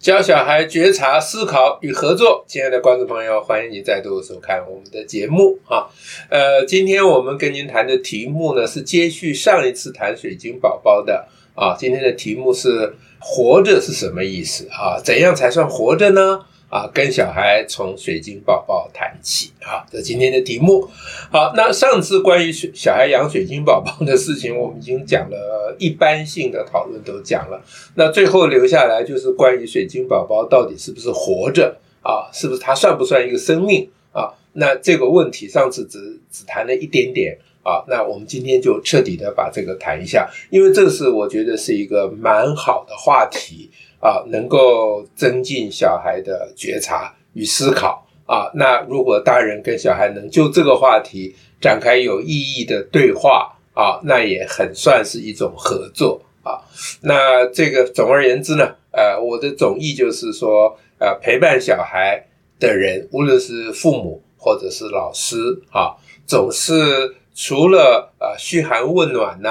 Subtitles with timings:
[0.00, 2.44] 教小孩觉察、思考与合作。
[2.46, 5.90] 亲爱的观众朋友，欢迎你再度收看我们的节目啊！
[6.30, 11.26] 呃，今天我们跟您谈的题目呢，是接续上一次谈水晶宝宝的
[11.56, 11.74] 啊。
[11.76, 15.00] 今天的题目是“活着是什么意思啊？
[15.02, 20.86] 怎样才算活着呢？”啊，跟小孩从水晶宝宝谈起啊，这今天的题目。
[21.30, 27.62] 好，那上次关于小孩养水晶宝宝的事情，我们已经讲了一般性的讨论都讲了。
[27.94, 32.28] 那最后留下来就是关于水晶宝宝到底是不是活着啊？
[32.32, 34.34] 是不是它算不算一个生命啊？
[34.52, 37.38] 那这个问题上次只只谈了一点点
[37.68, 37.84] 啊。
[37.88, 43.70] 那我们今天就彻底的把这个谈一下，因为这是我觉得是一个蛮好的话题。
[44.00, 48.48] 啊，能够增进小孩的觉察与思考啊。
[48.54, 56.62] 那如果大人跟小孩能就这个话题展开有意义的对话啊，那也很算是一种合作啊。
[57.00, 62.24] 那这个总而言之呢，呃，我的总意就是说，呃，陪伴小孩
[62.60, 65.36] 的人，无论是父母或者是老师
[65.72, 69.48] 啊，总是除了啊嘘寒问暖呐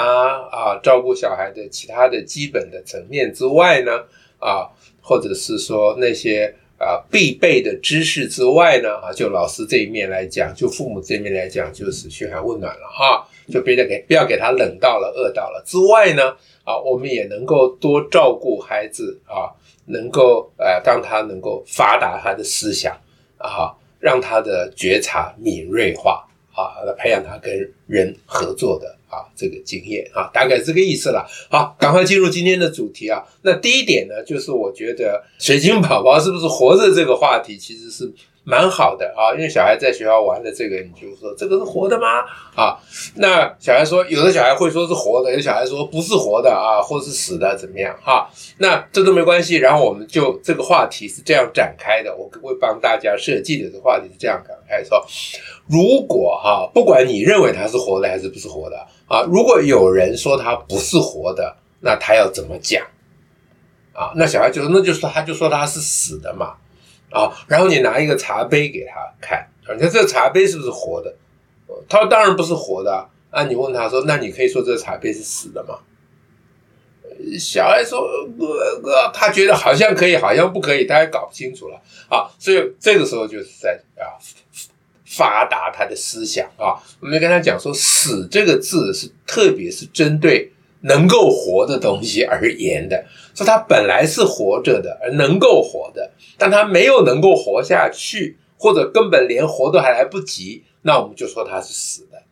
[0.52, 4.04] 啊，照顾小孩的其他的基本的层面之外呢。
[4.40, 4.70] 啊，
[5.02, 19.50] 或者是说那些啊必备的知识之外呢，啊，就老师这一面来讲，就父母这一面来讲，就是嘘寒问暖了哈，就别再给不要给他冷到了、饿到了之外呢，啊，我们也能够多照顾孩子啊，
[19.86, 22.96] 能够呃让他能够发达他的思想
[23.40, 26.27] 啊，让他的觉察敏锐化
[26.58, 27.54] 啊，来培养他跟
[27.86, 28.98] 人合作的。
[29.10, 31.26] 啊，这个经验啊，大概是这个意思了。
[31.50, 33.24] 好，赶快进入今天的主题啊。
[33.42, 38.12] 那第一点呢，就是我觉得水晶宝宝是不是活着这个话题，其实是
[38.48, 39.36] 蛮好的啊。
[39.36, 42.24] 因为小孩在学校玩的这个，你就说这个是活的吗？
[42.56, 42.80] 啊，
[43.16, 47.94] 那小孩说，有的小孩会说是活的，有小孩说不是活的啊，或是死的，怎么样？
[48.02, 49.58] 哈、那这都没关系。
[49.58, 55.06] 然后我们就这个话题是这样展开的，我会帮大家设计的这个话题是这样展开说，
[55.68, 58.88] 如果哈、不管你认为它是活的还是不是活的。
[59.08, 62.84] 啊，如果有人说他不是活的，那他要怎么讲？
[63.94, 66.56] 啊，那小孩就说，那就说他就说他是死的嘛。
[67.12, 71.16] 啊，然后你拿一个茶杯给他看，你看这个茶杯是不是活的？
[71.88, 73.10] 他当然不是活的。
[73.30, 75.80] 啊，你问他说，那你可以说这个茶杯是死的吗？
[77.40, 78.02] 小孩说，
[78.38, 81.82] 哥哥，他觉得好像可以，好像不可以，他也搞不清楚了。
[82.10, 84.16] 啊，所以这个时候就是在啊。
[85.10, 90.52] 发达他的思想啊，我们跟他讲说，死这个字是特别是针对
[90.88, 93.06] 能够活的东西而言的，
[93.36, 102.24] 说他本来是活着的，而能够活的，但他没有能够活下去，或者根本连活都还来不及，那我们就说他是死的。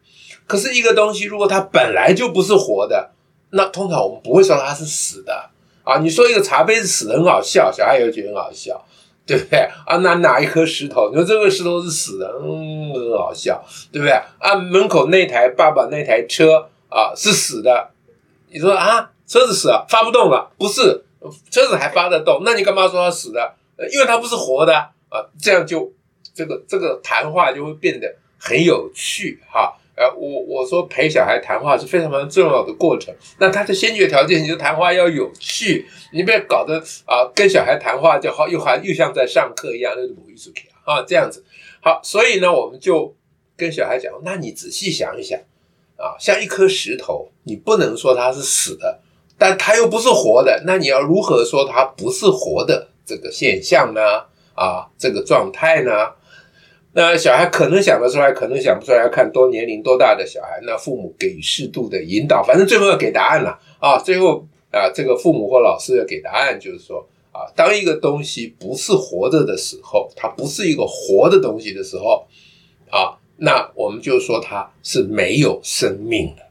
[0.47, 3.11] 可是一个东西，如果它本来就不是活的，
[3.51, 5.49] 那通常我们不会说它是死的
[5.83, 5.99] 啊。
[5.99, 8.85] 你说一个茶杯是死的，很好笑，小孩也会觉得很好笑。
[9.27, 9.57] 对不对
[9.87, 9.97] 啊？
[10.03, 11.09] 那哪一颗石头？
[11.09, 13.59] 你说这个石头是死的，嗯，很好笑，
[13.91, 14.53] 对不对啊？
[14.53, 17.89] 门口那台爸爸那台车啊是死的，
[18.55, 20.49] 你说啊，车子死了，发不动了？
[20.57, 21.03] 不是，
[21.51, 23.53] 车子还发得动，那你干嘛说它死的？
[23.91, 24.73] 因为它不是活的
[25.09, 25.91] 啊，这样就
[26.33, 29.75] 这个这个谈话就会变得很有趣哈。
[29.97, 33.13] 呃，我我说陪小孩谈话是非常非常重要的过程。
[33.39, 40.53] 那他的先决条件，你就谈话要有趣，你不要搞得啊，跟小孩谈话就好，又还又像在上课一样，那是无意思
[40.85, 41.43] 啊，这样子。
[41.81, 43.13] 好，所以呢，我们就
[43.57, 45.37] 跟小孩讲，那你仔细想一想
[45.97, 48.99] 啊，像一颗石头，你不能说它是死的，
[49.37, 54.01] 但它又不是活的，那你要如何说它不是活的这个现象呢？
[54.53, 55.91] 啊，这个状态呢？
[56.93, 60.61] 那小孩可能想得出来，可能想不出来，要看多年龄多大的小孩。
[60.63, 63.97] 那父母给予适度的引导，反正最后要给答案了啊！
[63.99, 72.25] 最后啊，这个父母或老师要给答案，就是说啊，当一个东西不是活着的时候，它不是一个活的东西的时候
[72.89, 76.44] 啊，那我们就说它是没有生命的，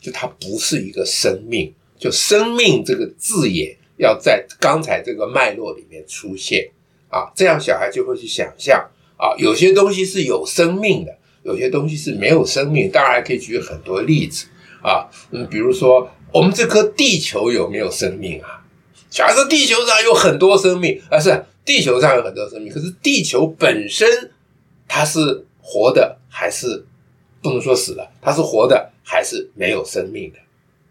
[0.00, 6.70] 就它不是一个生命，就生命这个字眼要在刚才这个脉络里面出现
[7.08, 8.88] 啊，这样小孩就会去想象。
[9.16, 11.12] 啊，有些东西是有生命的，
[11.42, 12.88] 有些东西是没有生命。
[12.88, 14.46] 当然可以举很多例子
[14.80, 18.62] 啊，嗯，比如说我们这颗地球有没有生命啊？
[19.10, 24.30] 假如说地球上有很多生命，啊，是地球上有很多生命，可是地球本身
[24.86, 26.86] 它是活的还是
[27.42, 28.08] 不能说死了？
[28.22, 30.38] 它是活的还是没有生命的？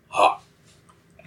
[0.08, 0.42] 好，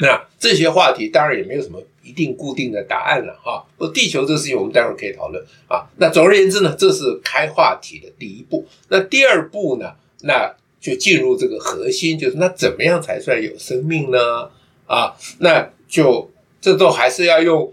[0.01, 1.81] 那这些话题当然也没有什么。
[2.03, 5.87] 一定固定的答案了哈，不，地球这个事情我们待会儿可以讨论啊。
[5.99, 8.67] 那总而言之呢，这是开话题的第一步。
[8.89, 9.93] 那第二步呢，
[10.23, 14.51] 那就进入这个核心，就是那怎么样才算有生命呢？
[14.87, 16.29] 啊，那就
[16.61, 17.73] 这都还是要用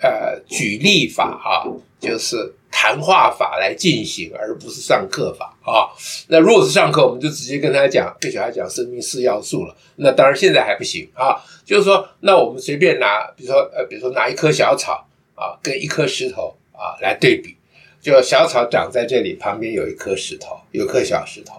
[0.00, 1.66] 呃举例法啊，
[2.00, 5.86] 就是谈话法来进行，而不是上课法啊。
[6.26, 9.76] 那如果是上课，我们就直接跟他讲，跟小孩讲生命四要素了。
[9.94, 15.06] 那当然现在还不行啊，就是说，那我们随便拿，比如说呃，比如说拿一棵小草
[15.36, 17.56] 啊，跟一颗石头啊来对比，
[18.02, 21.54] 就小草长在这里，旁边有一颗石头，有颗小石头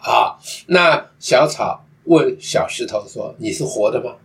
[0.00, 0.34] 啊。
[0.66, 4.16] 那小草问小石头说：“你是活的吗？”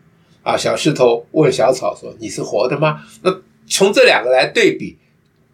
[0.42, 3.32] 啊，小石头问小草说：“你是活的吗？”那
[3.68, 4.98] 从这两个来对比，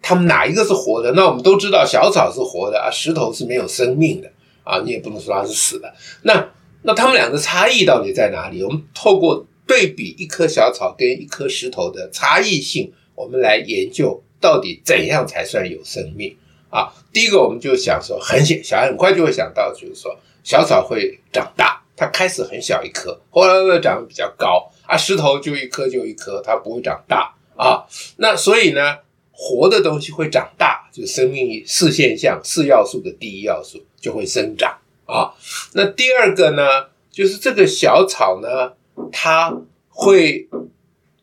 [0.00, 1.12] 他们哪一个是活的？
[1.12, 4.30] 那我们都知道小草是活的啊，石头是没有生命的
[4.64, 5.92] 啊，你也不能说它是死的。
[6.22, 6.48] 那
[6.82, 8.62] 那他们两个差异到底在哪里？
[8.62, 16.36] 我们透过对比一棵小草跟一颗石头的差异性，我们来研究到底怎样才算有生命
[16.70, 16.92] 啊？
[17.12, 24.70] 第一个，我们就想说，很显，小孩很快就会想到，就是说小草会长大，它开始很小一颗，后来会长得比较高。
[24.86, 27.84] 啊，石头就一颗就一颗，它不会长大啊。
[28.16, 28.96] 那所以呢，
[29.40, 34.76] 活的东西会长大，就生命四现象、四要素的第一要素就会生长
[35.06, 35.30] 啊。
[35.74, 38.72] 那第二个呢，就是这个小草呢，
[39.12, 39.56] 它
[39.88, 40.48] 会，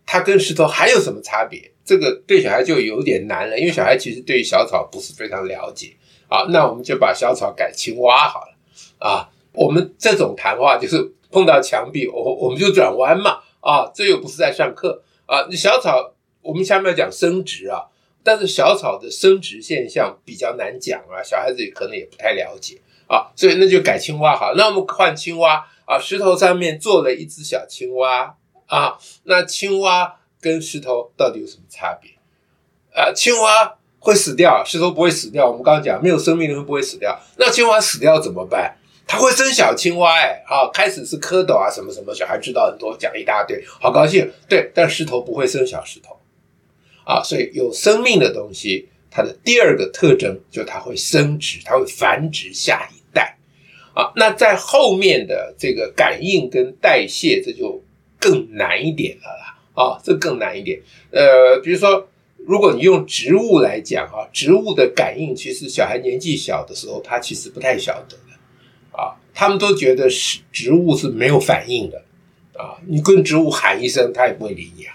[0.06, 1.72] 它跟石头还有什么差别？
[1.84, 5.94] 这个对小孩就有点难了，因为小孩其实对小草不是非常了解
[6.30, 6.46] 啊。
[6.50, 8.56] 那我们就把小草改青蛙好了
[8.98, 9.30] 啊。
[9.52, 13.40] 我们这种谈话就是碰到墙壁，我我们就转弯嘛。
[13.60, 15.50] 啊，这又不是在上课啊！
[15.50, 16.14] 小草，
[16.44, 17.82] 我们下面要讲生殖啊，
[18.26, 24.56] 但是小草的生殖现象比较难讲啊，小孩子也可能也不太了解啊，所以那就改青蛙好。
[24.56, 28.36] 那我们换青蛙啊，石头上面坐了一只小青蛙
[28.66, 32.12] 啊，那青蛙跟石头到底有什么差别？
[33.00, 35.48] 啊，青蛙会死掉，石头不会死掉。
[35.48, 38.76] 我们刚刚讲没有生命的人不会死掉，那青蛙死掉怎么办？
[39.08, 44.32] 它会生小青蛙，哎，啊，开始是蝌蚪啊，什么什么，小孩知道很多，讲一大堆，好高兴。
[44.50, 46.15] 对，但石头不会生小石头，
[47.06, 53.38] 啊，所以有生命的东西，它的第二个特征就它会生殖，它会繁殖下一代，
[53.94, 57.82] 啊，那在后面的这个感应跟代谢，这就
[58.20, 60.82] 更难一点了啦，啊，这更难一点。
[61.12, 68.24] 呃，比如说，如果你用植物来讲啊，植物的感应，其实小孩年纪小的时候，他其实不太晓得的。
[68.98, 72.02] 啊，他们都觉得是植物是没有反应的，
[72.58, 74.95] 啊，你跟植物喊一声，它也不会理你啊，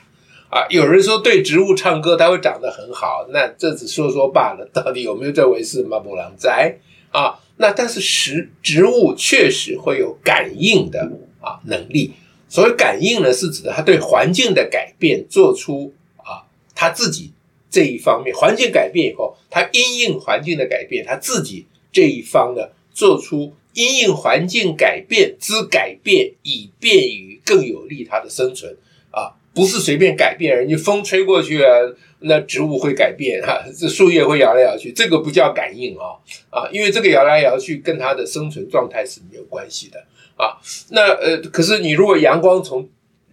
[0.50, 6.00] 啊，有人说对植物唱歌，它会长得很好，那这只说说罢了，到底有没有这回事吗？
[6.00, 6.76] 不能摘
[7.12, 11.10] 啊，那但是实植物确实会有感应的
[11.40, 12.12] 啊能力，
[12.48, 16.42] 所谓感应呢，是指的它对环境的改变做出啊，
[16.74, 17.30] 它自己
[17.70, 23.54] 这一方面，环境改变以后，它因应环境的改变，它自己这一方呢，做出。
[23.72, 28.76] 因应环境改变之改变，以便于更有利它的生存，
[29.54, 31.70] 不是随便改变，人家风吹过去啊，
[32.20, 36.16] 那植物会改变 哈，这树叶会摇来摇去，这个不叫感应啊
[36.50, 39.98] 啊，因为这个摇来摇去跟它的生存状态是没有关系的
[40.36, 40.58] 啊。
[40.90, 42.88] 那呃，可是你如果阳光从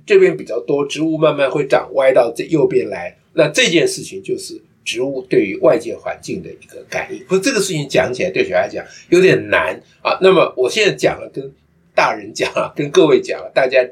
[0.06, 4.62] 这边比较多，植物慢慢会长歪到这右边来，那这件事情就是。
[4.88, 10.18] 植物对于外界环境的一个感应，不是这个事情讲起来对小孩讲有点难啊。
[10.22, 11.52] 那么我现在讲了，跟
[11.94, 13.86] 大人讲了，跟各位讲了，大家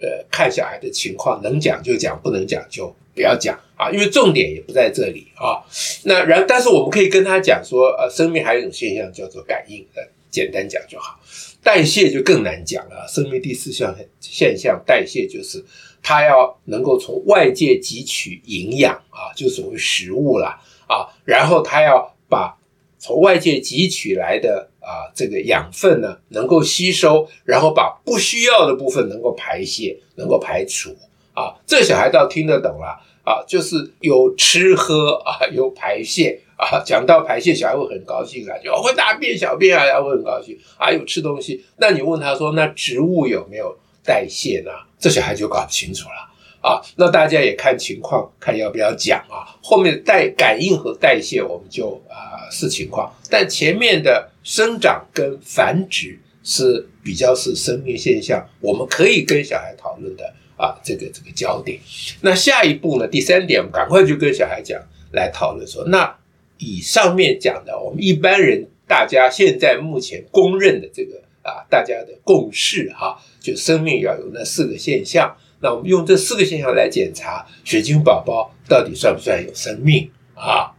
[0.00, 5.62] 呃看小孩的情况，能讲就讲，不能讲就不要讲啊，因为重点也不在这里啊。
[6.04, 11.20] 那然，但是我们可以跟他讲说，呃，生命还有一种现象叫做感应，呃，简单讲就好。
[11.62, 15.64] 代谢就更难讲了，生命第四项现象代谢就是。
[16.02, 22.56] 它要能够从外界汲取营养啊，就所谓食物啦啊，然后它要把
[22.98, 30.90] 从外界汲取来的啊这个养分呢，能够吸收，然后把不需要的部分能够排泄，能够排除
[31.34, 31.54] 啊。
[31.66, 36.82] 这小孩倒听得懂了啊，就是有吃喝啊，有排泄啊。
[36.84, 41.64] 讲到排泄，小孩会很高兴啊，就会大便小便啊，然后会很高兴啊，有吃东西。
[41.76, 44.70] 那你问他说，那植物有没有代谢呢？
[44.98, 46.29] 这小孩就搞不清楚了
[46.60, 46.80] 啊！
[46.96, 49.48] 那大家也看情况，看要不要讲啊。
[49.62, 53.12] 后面代感应和代谢，我们就啊视情况。
[53.28, 61.78] 但前面的生长跟繁殖是比较是生命现象，我们可以跟小孩讨论的啊这个这个焦点。
[62.20, 63.08] 那下一步呢？
[63.08, 64.80] 第三点，赶快就跟小孩讲
[65.12, 66.16] 来讨论说，那
[66.58, 71.20] 以上面讲的，我们一般人大家现在目前公认的这个。
[71.42, 75.34] 啊，大家的共识哈，就生命要有那四个现象。
[75.60, 80.72] 那我们用这四个现象来检查水晶宝宝到底算不算有生命啊？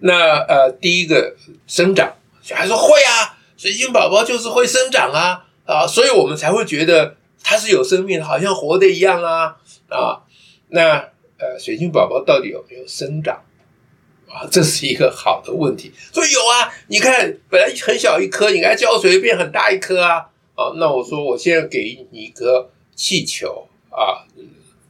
[0.00, 9.56] 那呃，第一个生长，小孩说会啊，水晶宝宝就是会生长啊啊，所以我们才会觉得它是有生命，好像活的一样啊
[9.88, 10.22] 啊。
[10.68, 13.42] 那呃，水晶宝宝到底有没有生长
[14.28, 14.46] 啊？
[14.50, 15.92] 这是一个好的问题。
[16.14, 20.28] 说有啊，你看本来很小一颗，你给它浇水变很大一颗啊。
[20.54, 24.28] 啊，那我说我现在给你一个气球啊，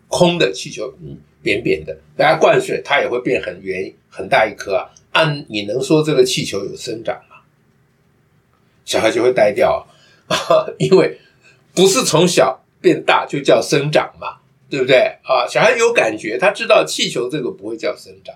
[0.09, 4.91] 空的气球，嗯，扁扁的，给它灌水，它也会变很圆很大一颗啊。
[5.13, 7.37] 按你能说这个气球有生长吗？
[8.85, 9.87] 小孩就会呆掉
[10.27, 10.37] 啊，
[10.79, 11.21] 因为
[11.73, 14.39] 不是从小变大就叫生长嘛。
[14.69, 15.47] 对不对啊？
[15.49, 18.33] 小孩有感觉，他知道气球这个不会叫生长，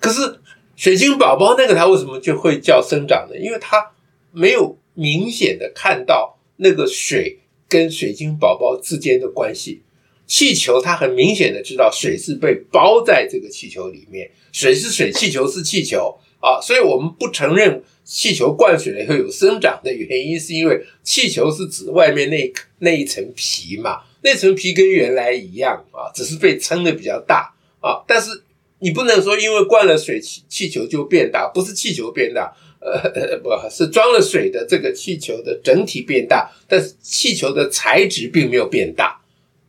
[0.00, 0.40] 可是
[0.74, 3.36] 水晶宝宝那个他为什么就会叫生长呢？
[3.36, 3.92] 因为他
[4.32, 9.82] 没有明显的看到那个水跟水晶宝宝之间的关系。
[10.26, 24.00] 气球它很明显的知道水是被包在这个气球里面，水是水，气球是气球啊，所以我们不承认气球灌水了以后有生长的原因，是因为气球是指外面那那一层皮嘛。
[24.22, 28.02] 那层皮跟原来一样啊，只是被撑的比较大啊。
[28.08, 28.42] 但是
[28.80, 32.52] 你不能说因为灌了水气气球就变大，不是气球变大，
[32.86, 39.20] 呃，不是装了水的这个气球的整体变大，但是气球的材质并没有变大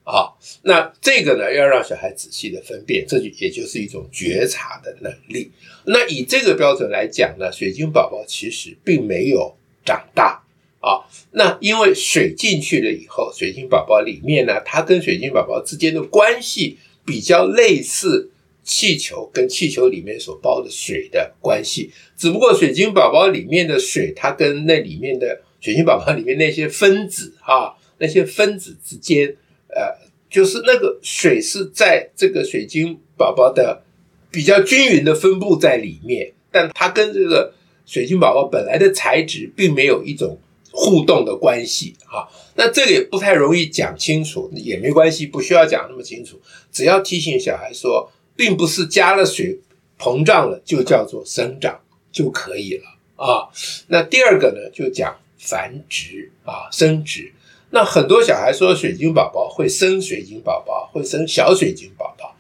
[0.03, 0.29] 啊。
[0.61, 5.51] 那这个呢，要让小孩仔细的分辨，这就也就是一种觉察的能力。
[5.85, 10.43] 那以这个标准来讲呢，水晶宝宝其实并没有长大。
[10.79, 18.29] 啊，那因为水进去了以后，水晶宝宝里面呢，它跟水晶宝宝之间的关系比较类似
[18.67, 29.33] 气球跟气球里面所包的水的关系，只不过水晶宝宝里面的水，它跟那里面的水晶宝宝里面那些分子啊，那些分子之间，
[29.69, 29.95] 呃，
[30.29, 33.83] 就是那个水是在这个水晶宝宝的
[34.29, 37.53] 比较均匀的分布在里面，但它跟这个
[37.85, 40.37] 水晶宝宝本来的材质并没有一种。
[40.79, 46.39] 互动的关系，哈，那这个也不太容易讲清楚，也没关系，不需要讲那么清楚，
[46.71, 49.59] 只要提醒小孩说，并不是加了水
[49.99, 51.77] 膨胀了就叫做生长
[52.11, 52.83] 就可以了
[53.17, 53.49] 啊。
[53.87, 57.33] 那第二个呢，就讲繁殖啊，生殖。
[57.71, 62.33] 那很多小孩说水晶宝宝会生水晶宝宝，会生小水晶宝宝。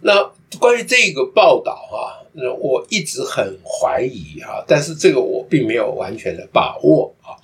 [0.00, 2.24] 那关于这个报道啊。
[2.36, 7.38] 那我一直很怀疑啊，但是这个我并没有完全的把握啊。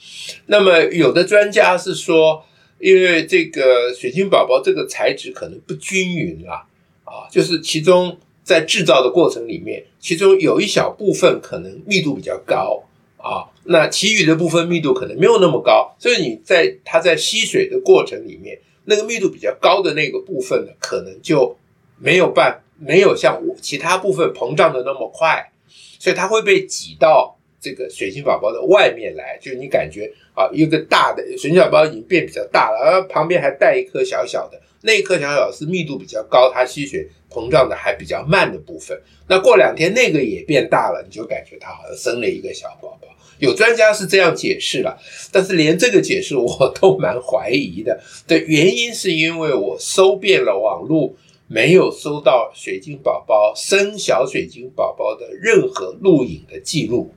[0.47, 2.45] 那么有的专家是说，
[2.81, 6.67] 因为这个水晶宝宝这个材质可能不均匀啊，
[7.11, 12.85] 啊，就是其中在制造的过程里面，其中有一小部分可能密度比较高
[13.17, 21.57] 啊，那其余的部分密度可能没有那么高，所以你在它在吸水的过程里面，那个密度比较高的那个部分呢，可能就
[21.99, 22.63] 没有办。
[22.83, 25.53] 没有像我其他部分膨胀的那么快，
[25.99, 29.39] 所以它会被挤到这个水晶宝宝的外面来。
[29.39, 39.01] 就是你感觉啊，一个大的水晶宝宝已经变比较大了，而旁边还带一颗小小的，那一颗小小是密度比较高，它吸水膨胀的还比较慢的部分。
[39.29, 43.09] 那过两天那个也变大了，你就感觉它好像生了一个小宝宝。
[43.39, 44.99] 有专家是这样解释了，
[45.33, 48.01] 但是连这个解释我都蛮怀疑的。
[48.27, 51.15] 的原因是因为我搜遍了网络。
[51.53, 57.13] 没有搜到水晶宝宝生小水晶宝宝的任何录影的记录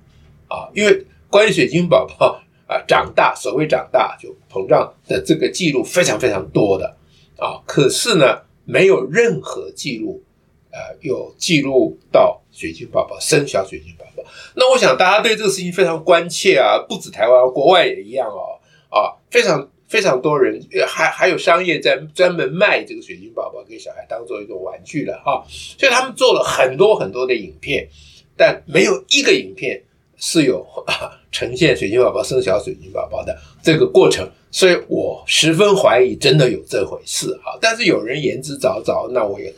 [0.48, 6.98] 啊，因为关于水晶宝宝啊长大，所谓长大就膨胀的这个记录非常非常多的
[7.38, 10.22] 啊，可是呢，没有任何记录，
[10.72, 14.24] 呃，有记录到水晶宝宝生小水晶宝宝。
[14.56, 18.60] 那我想大家对这个事情非常关切啊，不止台湾，国外也一样哦，
[18.90, 19.70] 啊，非常。
[19.86, 27.88] 非常多人还还有商业在专门卖这个水晶宝宝给小孩当做一个玩具了哈，所以他们做了很多很多的影片，
[28.36, 29.84] 但没有一个影片
[30.25, 37.58] 是有啊 呈现水晶宝宝生小水晶宝宝的这个过程，所以我十分怀疑真的有这回事哈。
[37.60, 39.53] 但是有人言之凿凿，那我也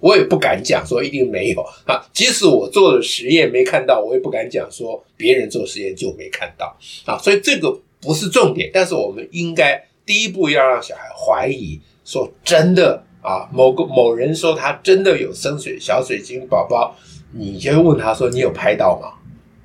[0.00, 2.02] 我也不敢讲说一定没有啊。
[2.14, 7.18] 即使我做了实验没看到，我也不敢讲说别人做实验就没看到啊。
[7.18, 7.78] 所以这个。
[7.98, 16.94] 不是重点，但是我们应该第一步要让小孩怀疑，说真的啊，某个某人说他真的有生水小水晶宝宝，
[17.32, 19.14] 你就问他说，你有拍到吗？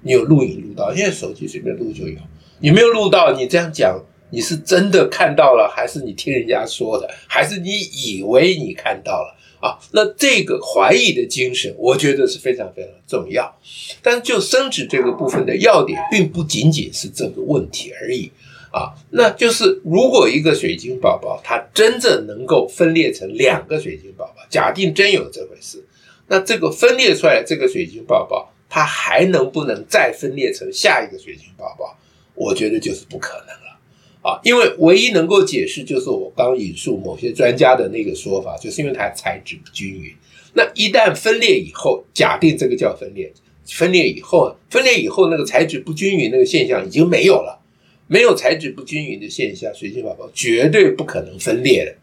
[0.02, 0.94] 你有录影录到？
[0.94, 2.18] 因为手机随便录就有。
[2.60, 9.38] 你没有录到，你这样讲，你是真的看到了，还是你听人家说的，还是你以为你看到了？
[9.62, 13.56] 啊，那这个怀疑的精神，我觉得是非常非常重要。
[14.02, 18.32] 但就生殖这个部分的要点，并不仅仅是这个问题而已
[18.72, 18.90] 啊。
[19.12, 25.86] 那就是如果一个水晶宝宝，它真正能够分裂成两个水晶宝宝，假定真有这回事，
[26.28, 31.98] 那这个分裂出来这个水晶宝宝，它还能不能再分裂成下一个水晶宝宝？
[32.36, 33.78] 我觉得就是不可能了。
[34.22, 40.16] 啊，因为唯一能够解释就是我刚引述某些专家的那个说法，就是因为它材质不均匀。
[40.54, 43.34] 那一旦分裂以后，假定这个叫分裂，
[43.66, 47.62] 分裂以后，分裂以后那个材质不均匀那个现象已经没有了，
[48.08, 51.94] 没有材质不均匀的现象，水晶宝宝绝对不可能分裂的，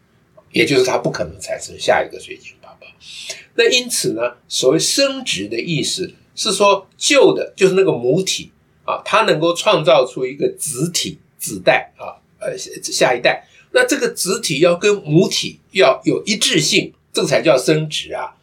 [0.51, 2.85] 也就是它不可能产生下一个水晶宝宝。
[3.55, 8.49] 那因此呢，所谓生殖的意思是说，旧的就是那个母体
[8.85, 13.45] 啊，它能够创造出一个子体子代啊，呃，下一代。
[13.71, 18.33] 那这个子体要跟母体要有一致性，这个才叫生殖啊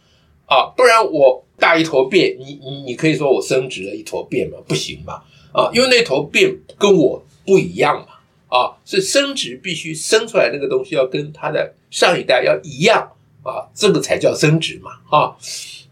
[0.45, 0.67] 啊！
[0.77, 4.59] 不然我大一坨便，你你你可以说我生殖了一坨便吗？
[4.69, 5.23] 不行嘛
[5.53, 5.71] 啊！
[5.73, 8.77] 因为那坨便跟我不一样嘛啊！
[8.85, 13.11] 所以生殖必须生出来那个东西要跟它的上一代要一样
[13.43, 15.35] 啊，这个才叫生殖嘛啊！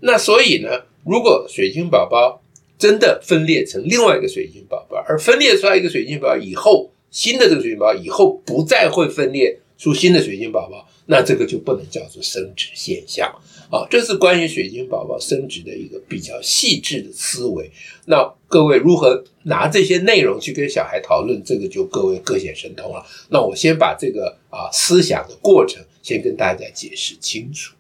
[0.00, 0.68] 那所以呢，
[1.04, 2.42] 如果水晶宝宝
[2.78, 13.32] 真的分裂成另外一个水晶宝宝，而分裂出来一个水晶宝宝以后，新的这个水晶宝宝以后不再会分裂出新的水晶宝宝，那这个就不能叫做生殖现象
[13.70, 13.87] 啊。
[13.90, 17.70] 这是关于水晶宝宝生殖的一个比较细致的思维。
[18.06, 23.04] 那各位如何拿这些内容去跟小孩讨论，这个就各位各显神通了。
[23.30, 27.75] 那我先把这个啊思想的过程先跟大家解释清楚。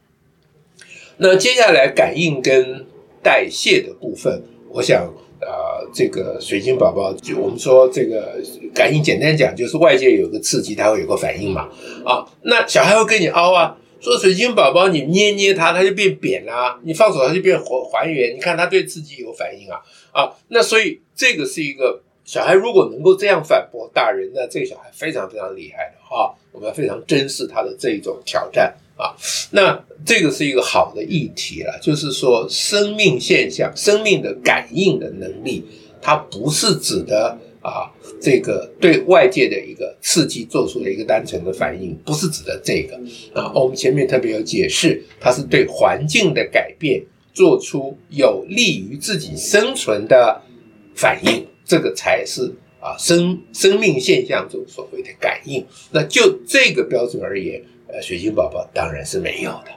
[1.16, 2.86] 那接下来感应跟
[3.24, 4.40] 代谢的部分，
[4.70, 5.12] 我想。
[5.40, 8.40] 啊、呃，这个水晶宝宝，就我们说这个
[8.72, 11.68] 感应，简单讲就是外界有个刺激，它会有个反应嘛。
[12.02, 18.34] 啊，那小孩会跟你凹啊，说水晶宝宝，你捏捏它，它就变扁啦、你放手，它就变还还原。
[18.34, 28.74] 你看它对刺激有反应啊，啊，那所以这个是一个小孩如果能够这样反驳大人，那这个小孩非常非常厉害的、啊，我们要非常珍视他的这一种挑战。
[28.96, 29.10] 啊，
[29.50, 35.64] 那这个是一个好的议题了，就是说生命现象、生命的感应的能力，
[36.00, 42.96] 它不是指的啊，这个对外界的一个刺激做出的一个单纯的反应，不是指的这个
[43.34, 43.50] 啊。
[43.52, 50.40] 我们前面特别有解释，它是对环境的改变做出有利于自己生存的
[50.94, 52.42] 反应，这个才是
[52.78, 55.66] 啊生生命现象中所谓的感应。
[55.90, 57.60] 那就这个标准而言。
[57.94, 59.70] 呃，水晶宝宝当然是没有的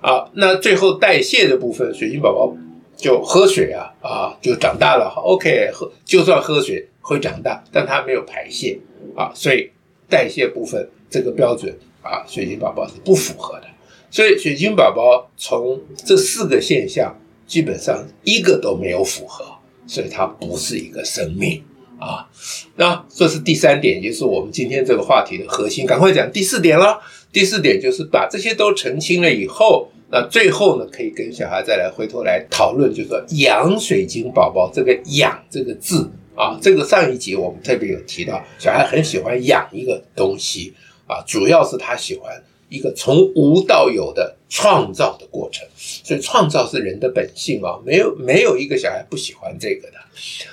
[0.00, 0.30] 啊。
[0.34, 2.56] 那最后代谢的部分，水晶宝宝
[2.96, 5.12] 就喝水啊啊，就长大了。
[5.16, 8.78] OK，喝就算喝水会长大，但它没有排泄
[9.16, 9.68] 啊，所以
[10.08, 13.66] 代谢部分这个标准啊，水晶宝宝是不符合的。
[14.08, 19.44] 所以水晶宝宝从这四个现象基本上一个都没有符合，
[19.88, 21.60] 所以它不是一个生命。
[21.96, 22.28] 啊，
[22.74, 25.86] 那这是第三点，也就是我们今天这个话题的核心。
[25.86, 27.00] 赶快讲第四点了。
[27.34, 40.72] 第四点就是把这些都澄清了以后，那最后呢，可以跟小孩再来回头来讨论，就是说养水晶宝宝这个“养”这个字啊，这个上一集我们特别有提到，小孩很喜欢养一个东西
[41.08, 49.98] 啊，主要是他喜欢一个从无到有的创造的过程，所以创造是人的本性啊，没有没有一个小孩不喜欢这个的，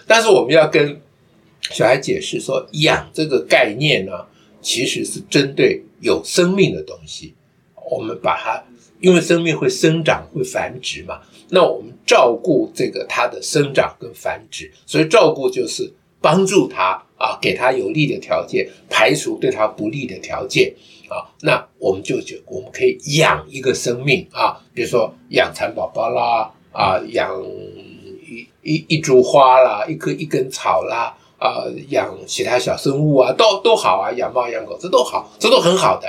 [0.07, 0.99] 但是我们要跟。
[1.69, 4.13] 小孩解释说：“养这个概念呢，
[4.61, 7.33] 其实是针对有生命的东西。
[7.89, 8.63] 我们把它，
[9.01, 11.19] 因为生命会生长、会繁殖嘛，
[11.49, 14.71] 那我们照顾这个它的生长跟繁殖。
[14.85, 20.73] 所以照顾就是帮助它啊，给它有利的条件，排除对它不利的条件
[21.09, 21.27] 啊。
[21.41, 27.29] 那我们就觉我们可以养一个生命啊，比如说养蚕宝宝啦，啊，养
[28.23, 36.07] 一一一株花啦，一棵一根草啦。”啊、养其他小生物啊，都都好啊，养猫养狗这都好，这都很好的。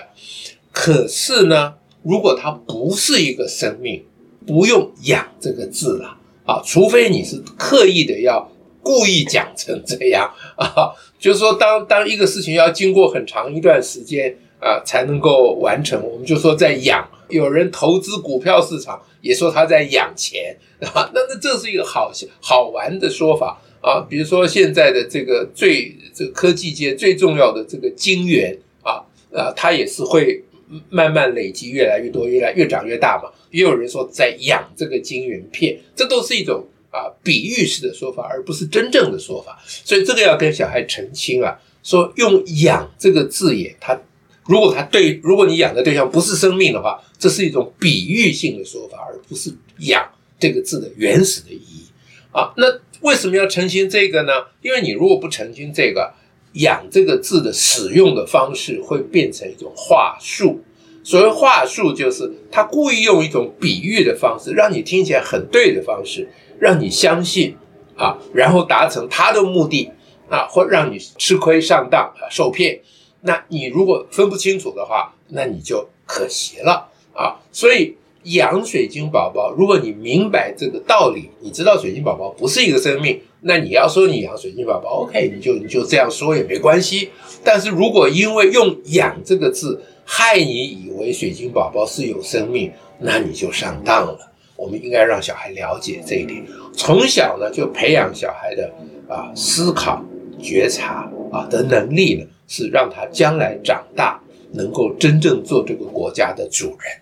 [0.70, 4.04] 可是呢，如果它不是一个生命，
[4.46, 8.46] 不用“养”这个字了啊，除非你是刻意的要
[8.82, 17.08] 故意讲成这样啊，就是说，当当一个事情要经过很长一段时间啊才能够完成，我们就说在养。
[17.28, 23.58] 有人投资股票市场，也说他在养钱啊，那那这是一个好好玩的说法。
[23.82, 29.02] 啊，比如说现在的这个最这个科技界最重要的这个晶圆啊，
[29.34, 30.40] 啊，它也是会
[30.88, 33.28] 慢慢累积越来越多，越来越长越大嘛。
[33.50, 39.60] 也有人说在养这个晶圆片，这都是一种啊比喻式的说法，而不是真正的说法。
[39.66, 44.00] 所以这个要跟小孩澄清啊，说用“养”这个字眼，它
[44.44, 49.52] 如果它对，如果你养的对象不是生命的话，这是一种比喻性的说法，而不是
[49.90, 51.82] “养”这个字的原始的意义
[52.30, 52.52] 啊。
[52.56, 52.80] 那。
[53.02, 54.32] 为什么要澄清这个呢？
[54.62, 56.12] 因为你如果不澄清这个
[56.54, 60.62] “养”这个字的使用的方式，会变成一种话术。
[61.04, 66.28] 所谓话术，就是他故意用一种比喻的方式，让你听起来很对的方式，
[66.60, 67.56] 让你相信
[67.96, 69.90] 啊，然后达成他的目的
[70.28, 72.80] 啊，或让你吃亏上当啊，受骗。
[73.22, 77.40] 那你如果分不清楚的话，那你就可惜了啊。
[77.50, 87.10] 所以养水晶宝宝，如果你明白这个道理，你知道水晶宝宝不是一个生命，那你要说你养水晶宝宝，OK，你就你就这样说也没关系。
[87.42, 94.18] 但是如果因为用“养”这个字害你以为水晶宝宝是有生命，那你就上当了。
[94.54, 96.40] 我们应该让小孩了解这一点，
[96.72, 98.72] 从小呢就培养小孩的
[99.08, 100.00] 啊思考、
[100.40, 104.20] 觉察啊的能力呢，是让他将来长大
[104.52, 107.01] 能够真正做这个国家的主人。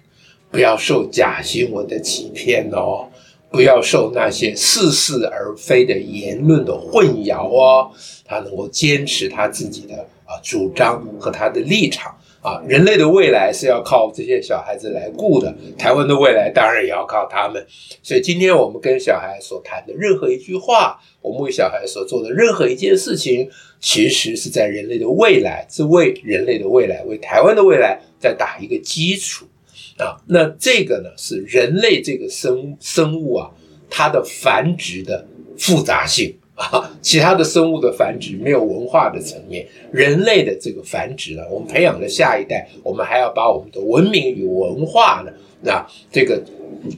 [0.50, 3.08] 不要受假新闻的欺骗哦，
[3.50, 7.90] 不要受那些似是而非的言论的混淆哦。
[8.24, 12.60] 他能够坚持他自己的啊主张和他的立场啊。
[12.66, 17.64] 人类的未来是要靠这些小孩子来顾的，台湾的未来当然也要靠他们。
[18.02, 23.48] 所以今天我们跟小孩所谈的任何一句话，我们为小孩所做的任何一件事情，
[23.80, 29.46] 其实是在人类的未来，是为人类的未来，为台湾的未来在打一个基础。
[30.00, 33.50] 啊，那这个呢是人类这个生生物啊，
[33.90, 35.26] 它的繁殖的
[35.58, 46.42] 复杂性啊， 其他的生物的繁殖没有文化的层面，人类的这个繁殖呢，我们培养的下一代，我们还要把我们的文明与文化呢，那这个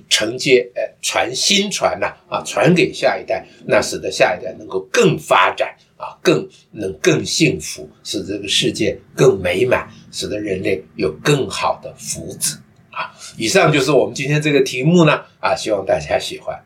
[0.08, 12.56] 承接，呃，传新传呐，啊，传给下一代，那使得下一代能够更发展啊，更能更幸福，使这个世界更美满，使得人类有更好的福祉。
[12.92, 16.56] 啊，以上就是我们今天这个题目呢，啊，希望大家喜欢。